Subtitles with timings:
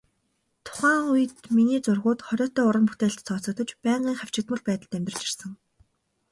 [0.65, 5.51] Тухайн үед миний зургууд хориотой уран бүтээлд тооцогдож, байнгын хавчигдмал байдалд амьдарч ирсэн.